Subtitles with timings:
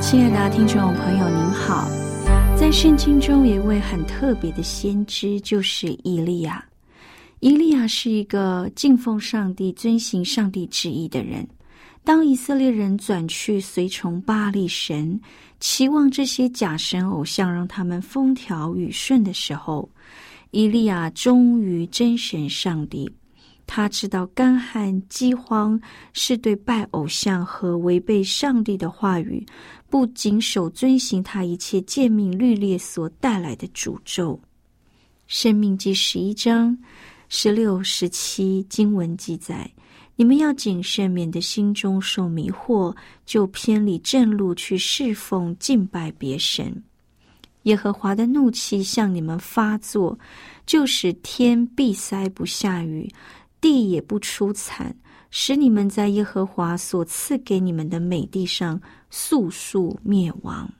[0.00, 1.88] 亲爱的听众朋友，您好。
[2.56, 6.64] 在圣经中有一位很特别的先知，就是以利亚。
[7.40, 11.46] 以利亚是一个敬奉上帝、遵行上帝旨意的人。
[12.04, 15.20] 当以色列人转去随从巴利神，
[15.58, 19.90] 期望这些假神偶像让他们风调雨顺的时候，
[20.52, 23.10] 以利亚忠于真神上帝。
[23.68, 25.80] 他知道干旱、饥荒
[26.12, 29.46] 是对拜偶像和违背上帝的话语。
[29.90, 34.34] 不谨守遵行他一切诫命律例所带来的诅咒，
[35.26, 36.76] 《生命记》十一章
[37.28, 39.70] 十六、十七经文记载：
[40.14, 42.94] 你们要谨慎，免得心中受迷惑，
[43.24, 46.82] 就偏离正路去侍奉敬拜别神。
[47.62, 50.18] 耶和华的怒气向你们发作，
[50.66, 53.10] 就使天闭塞不下雨，
[53.60, 54.96] 地也不出产。
[55.30, 60.72] 使你们在耶和华所赐给你们的美地上速速灭亡。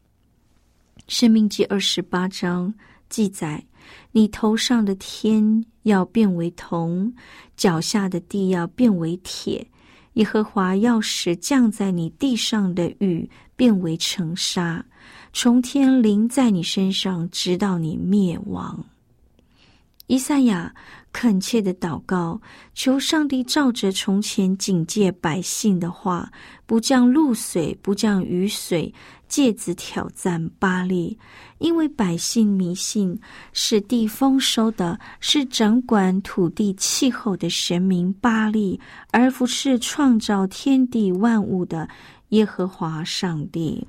[1.07, 2.73] 生命记二十八章
[3.11, 3.63] 记载：
[4.11, 7.13] 你头上的天要变为铜，
[7.58, 9.67] 脚下的地要变为铁。
[10.14, 14.83] 耶和华要使降在你地上的雨变为成沙，
[15.35, 18.83] 从天淋在你身上，直到你灭亡。
[20.07, 20.75] 以赛亚。
[21.20, 22.40] 恳切的祷告，
[22.74, 26.30] 求上帝照着从前警戒百姓的话，
[26.64, 28.95] 不降露水，不降雨水，
[29.27, 31.18] 借此挑战巴利。
[31.58, 33.18] 因为百姓迷信，
[33.52, 38.80] 是地丰收的，是掌管土地气候的神明巴利，
[39.11, 41.89] 而不是创造天地万物的
[42.28, 43.84] 耶和华上帝。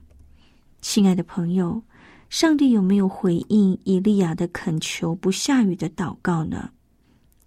[0.81, 1.79] 亲爱的朋友，
[2.27, 6.71] 上帝有没有回应以利亚的恳求不下雨的祷告呢？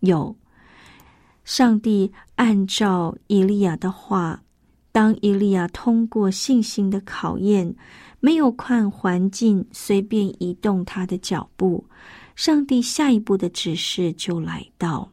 [0.02, 0.36] 有，
[1.44, 4.40] 上帝按照以利亚的话，
[4.92, 7.74] 当以利亚通过信心的考验，
[8.20, 11.84] 没有看环境，随便移动他的脚步，
[12.36, 15.08] 上帝下一步的指示就来到。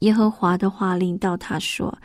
[0.00, 1.96] 耶和华的话令到他说：“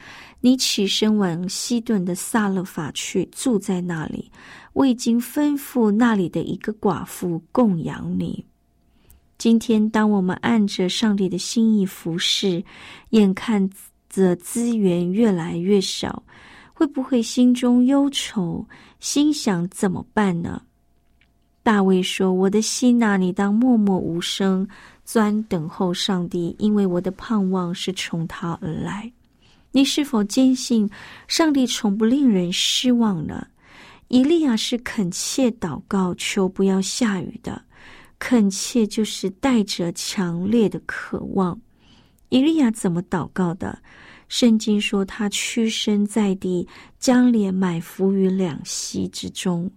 [0.41, 4.31] 你起身往西顿的撒勒法去，住在那里。
[4.74, 8.46] 我已经吩咐那里的一个寡妇供养你。”
[9.39, 12.61] 今天，当我们按着上帝的心意服侍，
[13.11, 13.69] 眼看
[14.09, 16.22] 着资源越来越少，
[16.73, 18.67] 会不会心中忧愁，
[19.00, 20.61] 心想怎么办呢？
[21.63, 24.67] 大卫说：“我的心呐，你当默默无声，
[25.05, 29.09] 专等候上帝，因为我的盼望是从他而来。”
[29.71, 30.89] 你是否坚信
[31.29, 33.47] 上帝从不令人失望呢？
[34.09, 37.61] 以利亚是恳切祷告，求不要下雨的。
[38.19, 41.59] 恳切就是带着强烈的渴望。
[42.28, 43.80] 以利亚怎么祷告的？
[44.28, 46.68] 圣经说他屈身在地，
[47.00, 49.72] 将脸埋伏于两膝之中。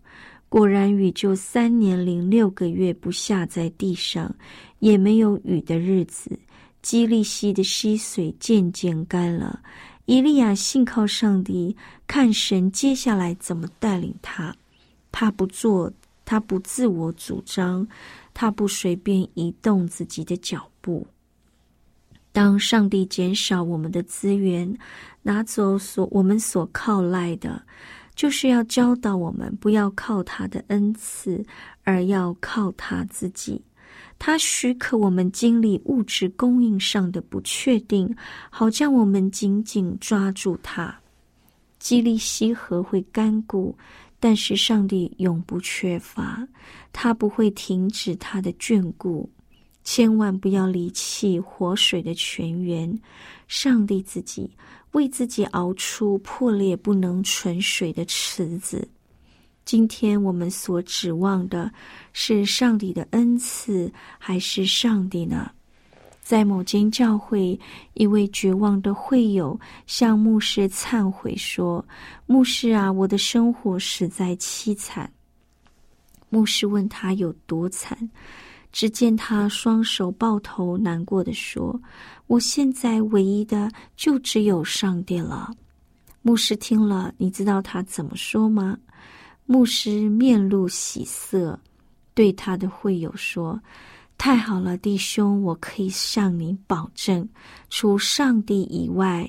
[0.50, 4.34] 果然雨就三年零六个月不下在地上，
[4.80, 6.38] 也没有雨的日子。
[6.82, 9.60] 基利溪的溪水渐渐干了。
[10.04, 11.74] 以利亚信靠上帝，
[12.06, 14.54] 看神接下来怎么带领他。
[15.10, 15.90] 他不做，
[16.26, 17.86] 他不自我主张。
[18.34, 21.06] 他不随便移动自己的脚步。
[22.32, 24.74] 当上帝减少我们的资源，
[25.22, 27.62] 拿走所我们所靠赖的，
[28.14, 31.44] 就是要教导我们不要靠他的恩赐，
[31.84, 33.60] 而要靠他自己。
[34.18, 38.14] 他许可我们经历物质供应上的不确定，
[38.48, 40.98] 好将我们紧紧抓住他。
[41.78, 43.76] 基利西河会干固。
[44.22, 46.46] 但是上帝永不缺乏，
[46.92, 49.28] 他不会停止他的眷顾。
[49.82, 52.96] 千万不要离弃活水的泉源，
[53.48, 54.48] 上帝自己
[54.92, 58.88] 为自己熬出破裂不能存水的池子。
[59.64, 61.68] 今天我们所指望的
[62.12, 65.50] 是上帝的恩赐，还是上帝呢？
[66.22, 67.58] 在某间教会，
[67.94, 69.58] 一位绝望的会友
[69.88, 71.84] 向牧师忏悔说
[72.26, 75.12] ：“牧师啊，我的生活实在凄惨。”
[76.30, 78.08] 牧师问他有多惨，
[78.70, 81.78] 只见他双手抱头，难过的说
[82.28, 85.50] ：“我现在唯一的就只有上帝了。”
[86.22, 88.78] 牧师听了，你知道他怎么说吗？
[89.44, 91.58] 牧师面露喜色，
[92.14, 93.60] 对他的会友说
[94.24, 97.28] ：“太好了，弟兄，我可以向你保证，
[97.70, 99.28] 除上帝以外，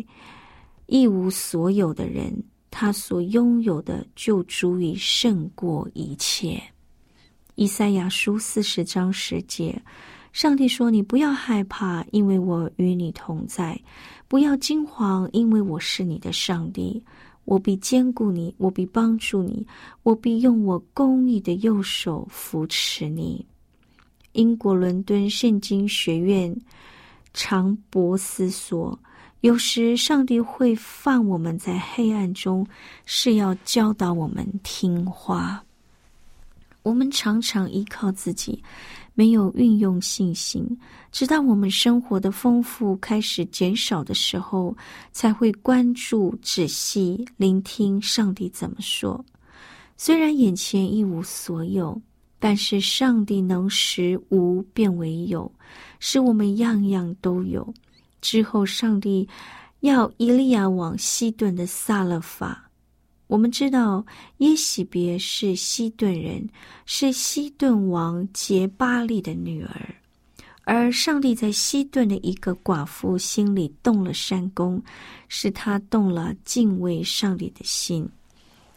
[0.85, 2.31] 一无所有的人，
[2.69, 6.61] 他所拥有的就足以胜过一切。”
[7.55, 9.81] 以赛亚书四十章十节，
[10.31, 13.75] 上帝说：“你不要害怕，因为我与你同在；
[14.27, 17.03] 不要惊慌，因为我是你的上帝。”
[17.45, 19.65] 我必兼顾你，我必帮助你，
[20.03, 23.43] 我必用我公义的右手扶持你。
[24.33, 26.55] 英国伦敦圣经学院
[27.33, 28.99] 常博斯说
[29.41, 32.67] ：“有时上帝会放我们在黑暗中，
[33.05, 35.63] 是要教导我们听话。
[36.83, 38.61] 我们常常依靠自己。”
[39.15, 40.65] 没有运用信心，
[41.11, 44.75] 直到我们生活的丰富开始减少的时候，
[45.11, 49.23] 才会关注、仔细聆听上帝怎么说。
[49.97, 52.01] 虽然眼前一无所有，
[52.43, 55.49] 但是上帝能使无变为有，
[55.97, 57.73] 使我们样样都有。
[58.19, 59.25] 之后，上帝
[59.79, 62.69] 要伊利亚往西顿的萨勒法。
[63.27, 64.05] 我们知道
[64.39, 66.45] 耶喜别是西顿人，
[66.85, 69.95] 是西顿王杰巴利的女儿，
[70.65, 74.83] 而上帝在西顿的一个寡妇心里动了山功，
[75.29, 78.05] 使他动了敬畏上帝的心。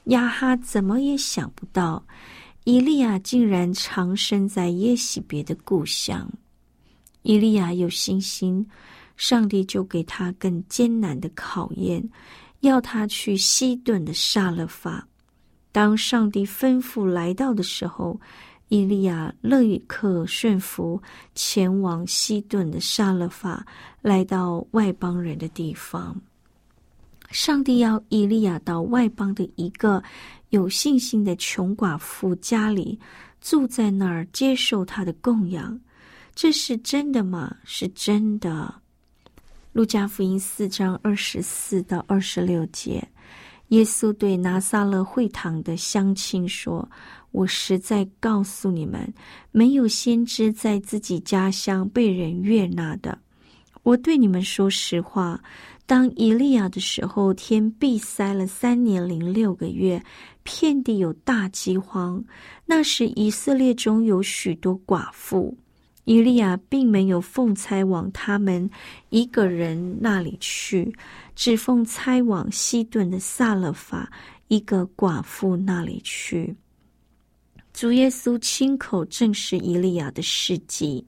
[0.04, 2.00] 亚哈怎么也想不到，
[2.68, 6.28] 以利亚竟然藏身在耶喜别的故乡。
[7.22, 8.66] 以利亚有信心，
[9.16, 12.02] 上帝就给他更艰难的考验。
[12.62, 15.06] 要他去西顿的沙勒法。
[15.70, 18.20] 当上帝吩咐来到的时候，
[18.66, 21.00] 伊利亚立刻顺服，
[21.36, 23.64] 前往西顿的沙勒法，
[24.02, 26.20] 来到外邦人的地方。
[27.30, 30.02] 上帝要伊利亚到外邦的一个
[30.50, 32.98] 有信心的穷寡妇家里，
[33.40, 35.78] 住在那儿，接受他的供养。
[36.34, 37.56] 这是真的吗？
[37.64, 38.74] 是真的。
[39.72, 43.06] 路加福音四章二十四到二十六节，
[43.68, 46.88] 耶稣对拿撒勒会堂的乡亲说
[47.32, 49.12] ：“我实在告诉你们，
[49.50, 53.18] 没有先知在自己家乡被人悦纳的。
[53.82, 55.38] 我对你们说实话，
[55.86, 60.02] 当以利亚的时候，天闭塞了三年零六个月，
[60.42, 62.22] 遍地有大饥荒。
[62.64, 65.56] 那时以色列中有许多寡妇。”
[66.06, 68.70] 以利亚并没有奉差往他们
[69.08, 70.94] 一个人那里去，
[71.34, 74.08] 只奉差往西顿的萨勒法
[74.46, 76.54] 一个寡妇那里去。
[77.72, 81.04] 主耶稣亲口证实以利亚的事迹，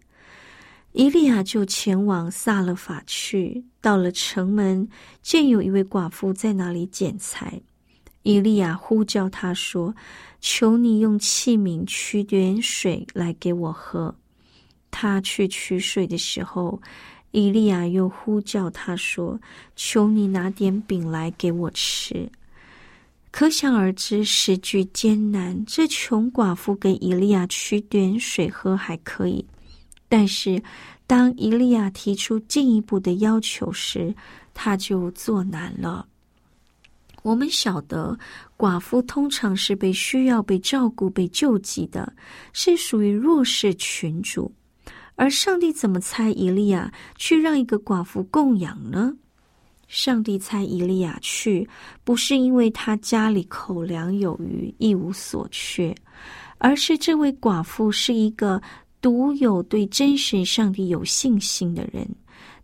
[0.92, 3.64] 以利亚就前往萨勒法去。
[3.80, 4.88] 到了城门，
[5.22, 7.60] 见有一位寡妇在那里捡柴，
[8.22, 9.94] 以利亚呼叫他说
[10.40, 14.14] ：“求你用器皿取点水来给我喝。”
[14.90, 16.80] 他去取水的时候，
[17.30, 19.38] 伊利亚又呼叫他说
[19.76, 22.28] ：“求你拿点饼来给我吃。”
[23.30, 25.64] 可想而知，时局艰难。
[25.66, 29.46] 这穷寡妇给伊利亚取点水喝还可以，
[30.08, 30.62] 但是
[31.06, 34.14] 当伊利亚提出进一步的要求时，
[34.54, 36.06] 他就做难了。
[37.22, 38.18] 我们晓得，
[38.56, 42.10] 寡妇通常是被需要被照顾、被救济的，
[42.52, 44.50] 是属于弱势群主。
[45.16, 49.12] 而上帝怎么猜伊利亚去让一个寡妇供养呢？
[49.88, 51.68] 上帝猜伊利亚去，
[52.04, 55.94] 不是因为他家里口粮有余、一无所缺，
[56.58, 58.62] 而是这位寡妇是一个
[59.00, 62.08] 独有对真神上帝有信心的人。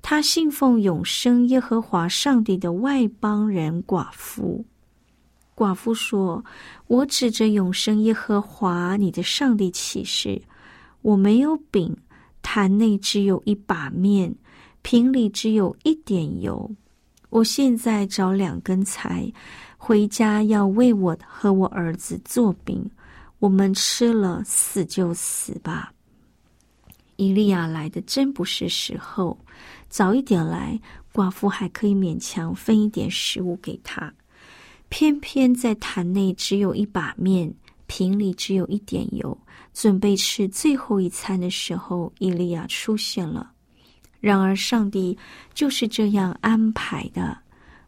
[0.02, 4.62] 他信奉永生耶和华上帝的外邦人寡妇。
[5.56, 6.44] 寡妇说
[6.88, 10.42] ：“我指着永生耶和华你的上帝起誓，
[11.00, 11.96] 我没有饼。”
[12.42, 14.34] 坛内只有一把面，
[14.82, 16.70] 瓶里只有一点油。
[17.30, 19.32] 我现在找两根柴，
[19.78, 22.84] 回家要为我和我儿子做饼。
[23.38, 25.93] 我们吃了，死就死吧。
[27.16, 29.38] 伊利亚来的真不是时候，
[29.88, 30.78] 早一点来，
[31.12, 34.12] 寡妇还可以勉强分一点食物给他。
[34.88, 37.52] 偏偏在坛内只有一把面，
[37.86, 39.36] 瓶里只有一点油，
[39.72, 43.50] 准备吃最后一餐的时候，伊利亚出现了。
[44.20, 45.16] 然而，上帝
[45.52, 47.36] 就是这样安排的，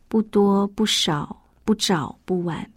[0.09, 2.69] 不多不少，不早不晚。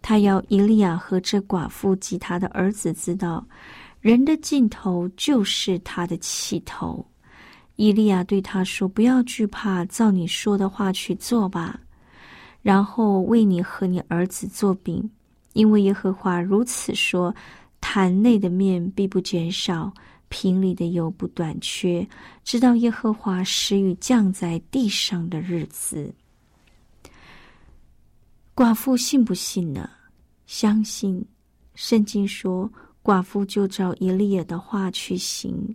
[0.00, 3.46] 他要伊利亚和这寡妇及他的儿子知道，
[4.02, 7.06] 人的尽头就是他的起头。
[7.76, 11.80] 伊利亚对他说：“不要惧怕，照你说的话去做吧。
[12.62, 15.08] 然后为你和你儿子做饼，
[15.52, 17.32] 因为耶和华如此说：
[17.80, 19.90] 坛内的面必不减少。”
[20.28, 22.08] 瓶里的油不短缺，
[22.42, 26.10] 直到耶和华使雨降在地上的日子。
[28.54, 29.90] 寡妇信不信呢？
[30.46, 31.22] 相信。
[31.74, 32.70] 圣经说，
[33.02, 35.74] 寡妇就照以利亚的话去行。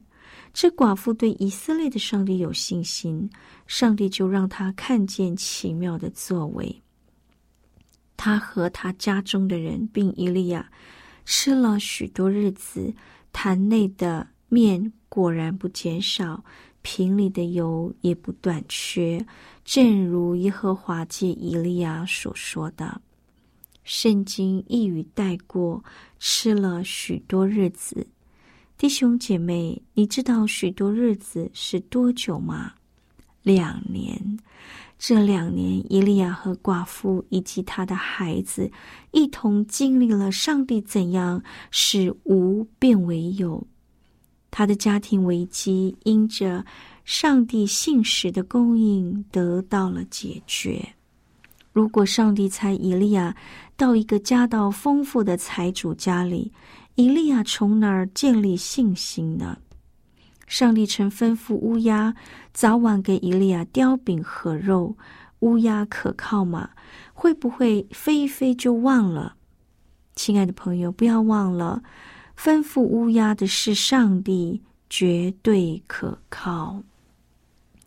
[0.53, 3.29] 这寡妇对以色列的上帝有信心，
[3.67, 6.81] 上帝就让他看见奇妙的作为。
[8.15, 10.67] 他和他家中的人，并以利亚
[11.25, 12.93] 吃了许多日子，
[13.31, 14.27] 坛内的。
[14.49, 16.41] 面果然不减少，
[16.81, 19.25] 瓶里的油也不短缺，
[19.65, 23.01] 正如耶和华借以利亚所说的。
[23.87, 25.81] 圣经一语带过，
[26.19, 28.05] 吃了许多日子。
[28.77, 32.73] 弟兄姐妹，你知道许多日子是多久吗？
[33.43, 34.37] 两年。
[34.99, 38.69] 这两年，以利亚和寡妇以及他的孩子
[39.11, 41.41] 一同经历了上帝怎样
[41.71, 43.65] 使无变为有。
[44.51, 46.65] 他的家庭危机因着
[47.05, 50.93] 上帝信实的供应得到了解决。
[51.77, 53.35] 如果上帝差以利亚
[53.75, 56.51] 到一个家道丰富的财主家里，
[56.95, 59.55] 以利亚从哪儿建立信心呢？
[60.47, 62.15] 上帝曾吩咐乌鸦
[62.51, 64.97] 早晚给以利亚叼饼和肉，
[65.41, 66.67] 乌鸦可靠吗？
[67.13, 69.35] 会不会飞一飞就忘了？
[70.15, 71.83] 亲爱的朋友，不要忘了。
[72.35, 76.81] 吩咐乌鸦的是上帝，绝对可靠。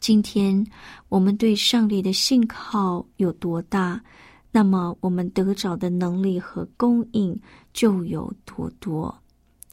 [0.01, 0.67] 今天
[1.11, 4.03] 我们对上帝的信靠有多大，
[4.51, 7.39] 那么我们得着的能力和供应
[7.75, 9.15] 就有多多。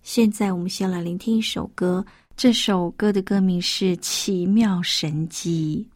[0.04, 2.06] 现在我们先来聆听一首歌，
[2.36, 5.88] 这首歌的歌名是《奇妙神迹》。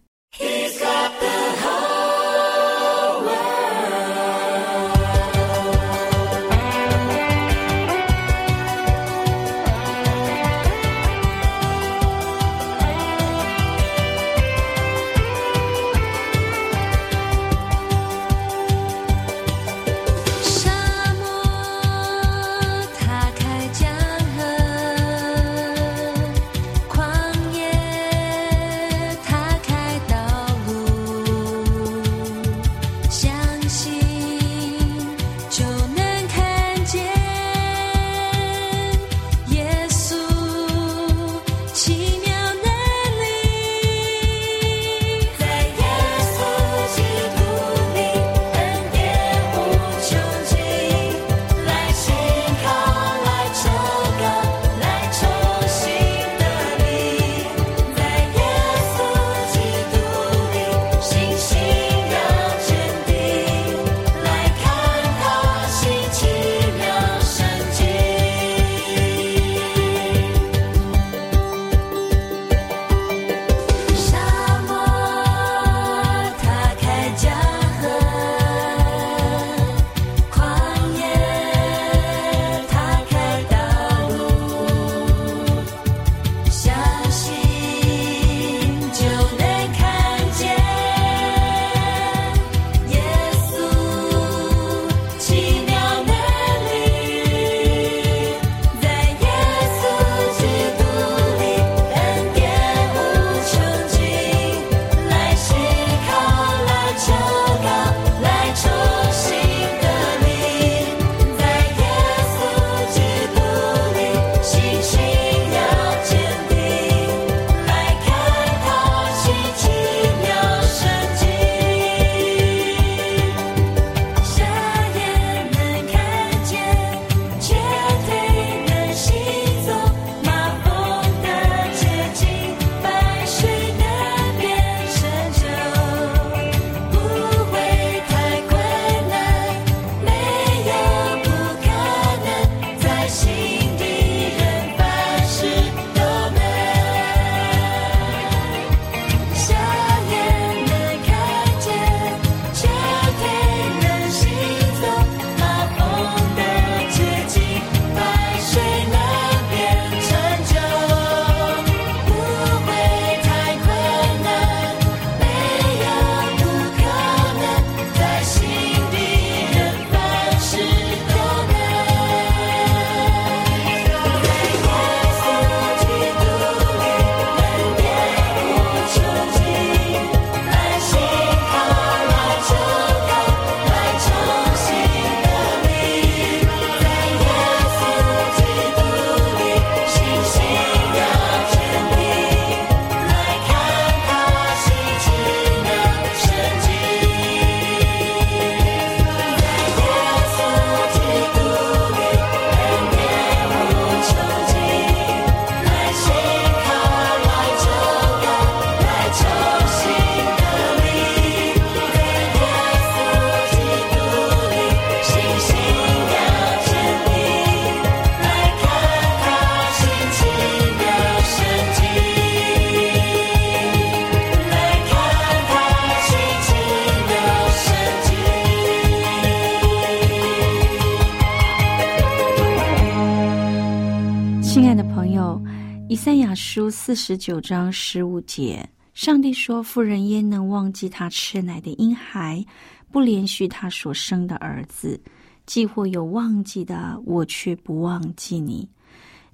[236.53, 242.45] 书四十九章十五节，上帝说：“妇人焉能忘记她吃奶的婴孩，
[242.91, 244.99] 不连续她所生的儿子？
[245.45, 248.67] 既或有忘记的，我却不忘记你。”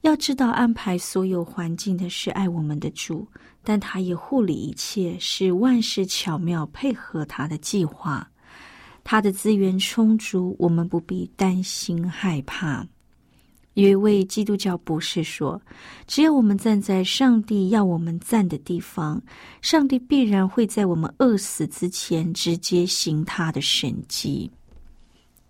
[0.01, 3.27] 要知道，安排所有环境的是爱我们的主，
[3.63, 8.29] 但他也护理一切，使万事巧妙配合他的计划。
[9.03, 12.85] 他的资源充足，我们不必担心害怕。
[13.77, 15.61] 有一位基督教博士说
[16.07, 19.21] ：“只要我们站在上帝要我们站的地方，
[19.61, 24.49] 上帝必然会在我们饿死之前直接行他的神迹。”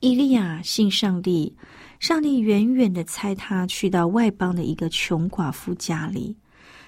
[0.01, 1.55] 伊利亚信上帝。
[1.99, 6.35] 上帝远远的差他去到外邦的一个穷寡妇家里，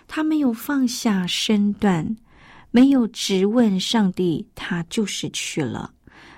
[0.07, 2.15] 他没有放下身段，
[2.69, 5.91] 没有直问上帝，他就是去了。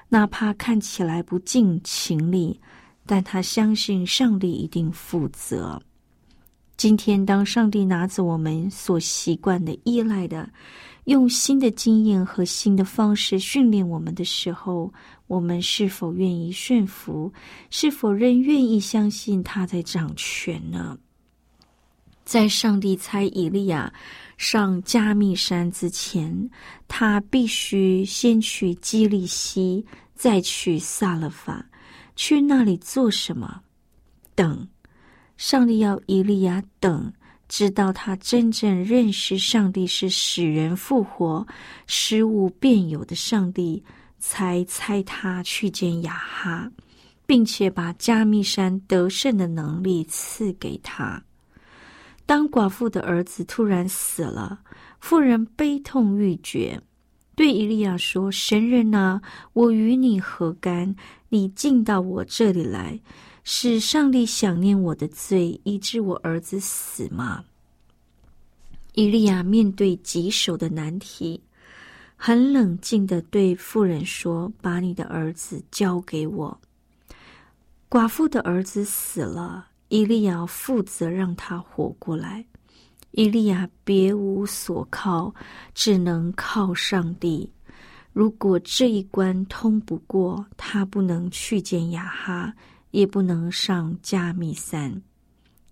[0.07, 2.57] 哪怕看起来不尽情理，
[3.11, 5.77] 但他相信上帝一定负责。
[6.77, 10.49] 今天，当上帝拿着我们所习惯的、依赖的，
[11.03, 14.93] 用新的经验和新的方式训练我们的时候，
[15.27, 17.29] 我们是否愿意顺服？
[17.69, 20.97] 是否仍愿意相信他在掌权呢？
[22.23, 23.93] 在上帝差以利亚
[24.37, 26.49] 上加密山之前，
[26.87, 31.65] 他必须先去基利西，再去萨勒法。
[32.15, 33.61] 去那里做什么？
[34.35, 34.67] 等。
[35.37, 37.11] 上帝要以利亚等，
[37.47, 41.45] 直到他真正认识上帝是使人复活、
[41.87, 43.83] 失物变有的上帝。
[44.23, 46.71] 才差他去见雅哈，
[47.25, 51.19] 并且把加密山得胜的能力赐给他。
[52.27, 54.59] 当寡妇的儿子突然死了，
[54.99, 56.79] 妇人悲痛欲绝，
[57.35, 59.19] 对以利亚说：“神人啊，
[59.53, 60.95] 我与你何干？
[61.33, 62.99] 你进到我这里来，
[63.45, 67.45] 是上帝想念我的罪，以致我儿子死吗？”
[68.95, 71.41] 伊利亚面对棘手的难题。
[72.17, 76.59] 很冷静的对妇人说：“把你的儿子交给我。”
[77.89, 82.45] 寡妇的儿子死了，伊利亚负责让他活过来。
[83.11, 85.33] 伊利亚别无所靠，
[85.73, 87.49] 只能靠上帝。
[88.13, 92.53] 如果这一关通不过，他不能去见亚哈，
[92.91, 95.01] 也不能上加密山。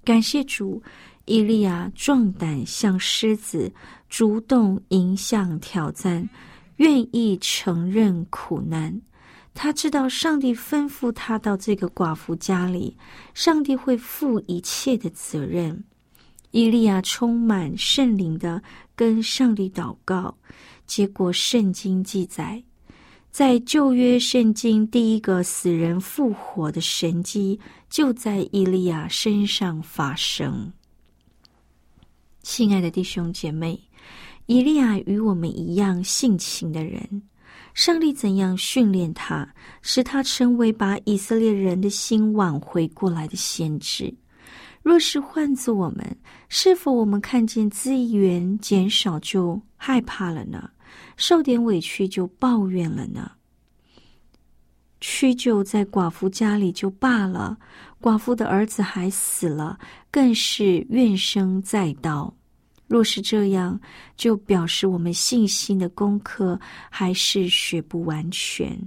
[0.04, 0.82] 感谢主。
[1.26, 3.72] 伊利亚壮胆像狮子，
[4.10, 6.28] 主动迎向挑战，
[6.78, 9.00] 愿意承认苦难。
[9.54, 12.98] 他知道上帝吩咐他到这个寡妇家里，
[13.36, 15.84] 上帝会负一切的责任。
[16.50, 18.60] 伊利亚充满圣灵的
[18.96, 20.36] 跟上帝祷告，
[20.90, 22.64] 结果圣经记载，
[23.30, 27.60] 在旧约圣经第一个死人复活的神迹
[27.92, 30.74] 就在伊利亚身上发生。
[32.42, 33.80] 亲爱的弟兄姐妹，
[34.48, 37.22] 以利亚与我们一样性情的人，
[37.76, 39.48] 上帝怎样训练他，
[39.84, 44.12] 使他成为把以色列人的心挽回过来的先知？
[44.82, 50.68] 若是换做我们，是否我们看见资源减少就害怕了呢？
[51.20, 53.34] 受点委屈就抱怨了呢？
[55.02, 57.58] 屈就在寡妇家里就罢了，
[58.02, 59.78] 寡妇的儿子还死了，
[60.10, 62.34] 更是怨声载道。
[62.88, 63.80] 若是这样，
[64.16, 66.58] 就表示我们信心的功课
[66.90, 68.80] 还是学不完全。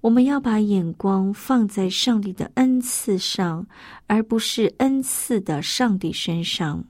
[0.00, 3.64] 我们要把眼光放在上帝的恩赐上，
[4.08, 6.84] 而不是恩赐的上帝身上。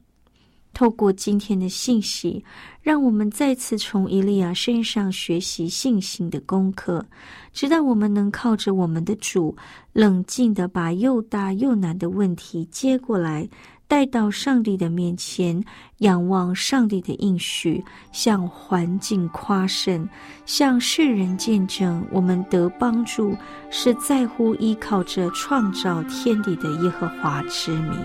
[0.78, 2.44] 透过今天的信息，
[2.80, 7.04] 让我们再次从伊利亚身上学习信心的功课，
[7.52, 9.56] 直到我们能靠着我们的主，
[9.92, 13.48] 冷静的把又大又难的问题接过来。
[13.88, 15.60] 带到上帝的面前，
[15.96, 20.08] 仰望上帝的应许，向环境夸胜，
[20.46, 23.34] 向世人见证，我们得帮助
[23.68, 27.98] 是在乎依靠着创造天地的耶和华之名。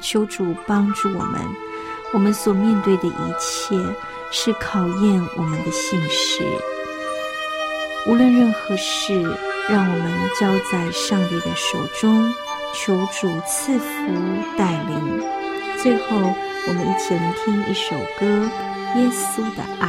[0.00, 1.40] 求主帮助我们，
[2.14, 3.76] 我们所面对的一切
[4.30, 6.42] 是考验我们的信实。
[8.06, 9.20] 无论任何事，
[9.68, 12.32] 让我们交在上帝的手中。
[12.76, 13.86] 求主赐福
[14.58, 15.22] 带领，
[15.80, 16.16] 最后
[16.66, 18.26] 我们一起聆听一首歌
[18.98, 19.86] 《耶稣的爱》。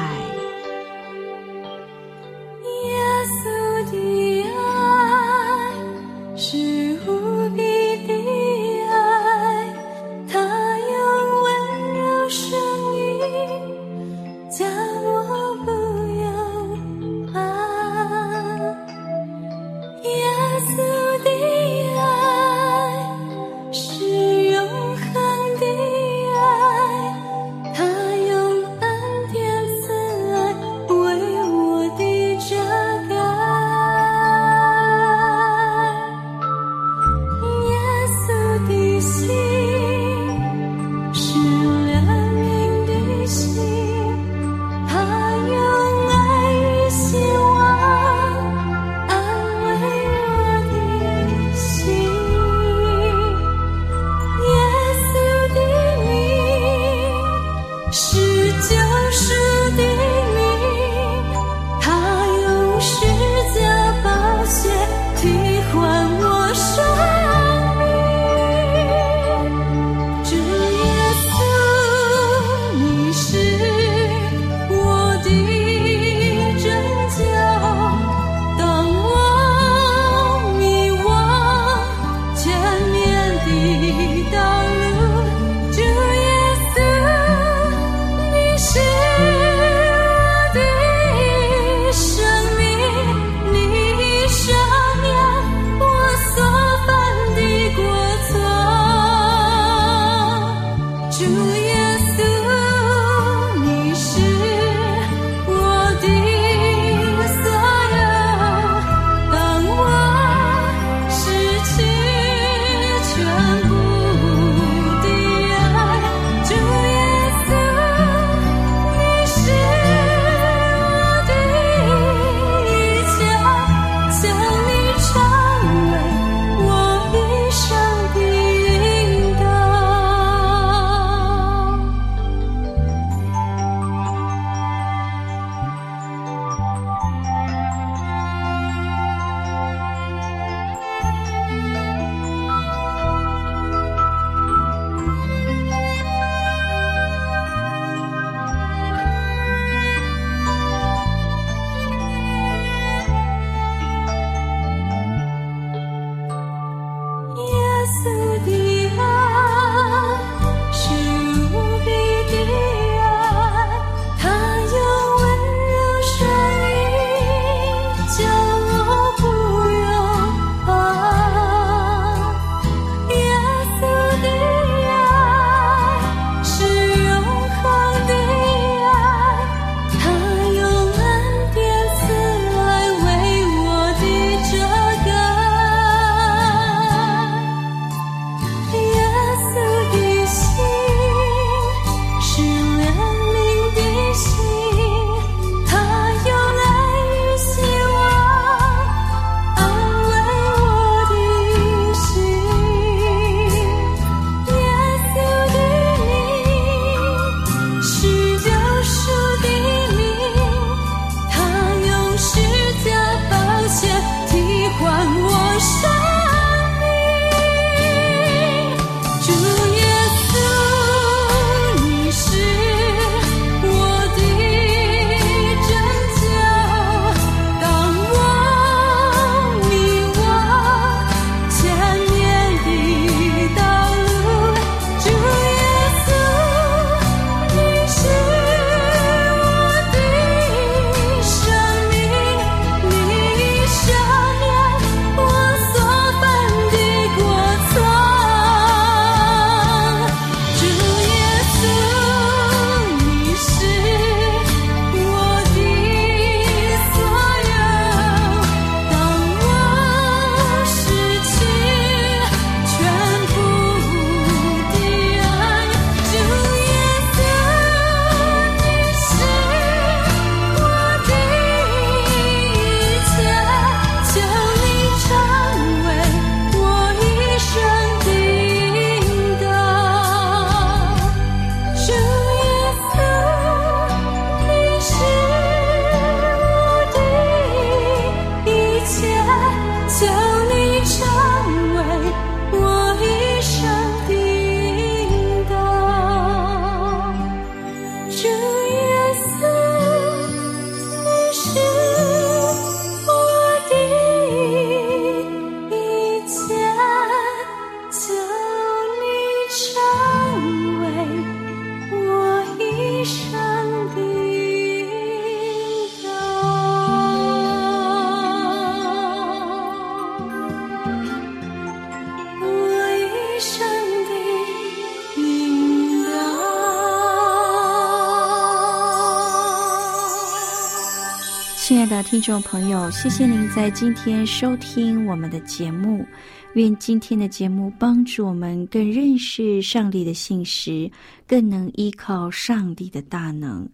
[331.87, 336.05] 的听众朋友，谢谢您在今天收听我们的节目。
[336.53, 340.89] 愿今天的节目帮助我们更认识上帝的信实，
[341.27, 343.67] 更能依靠上帝的大能，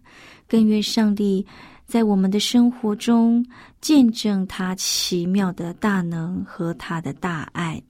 [0.46, 1.46] 更愿上帝
[1.86, 3.44] 在我们的生活中
[3.80, 7.80] 见证他奇妙的大能和他的大爱。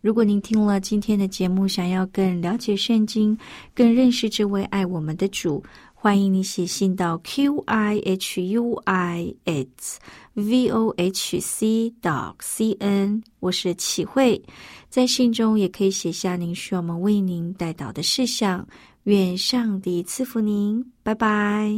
[0.00, 3.36] 如果您听了今天的节目，想要更了解圣经，
[3.74, 5.60] 更认识这位爱我们的主。
[6.06, 9.98] 欢迎你写信到 q i h u i s
[10.34, 14.40] v o h c dot c n，我是启慧，
[14.88, 18.64] 在信中也可以写下您需要我们为您带到的事项。
[19.02, 21.76] 愿上帝赐福您，拜拜。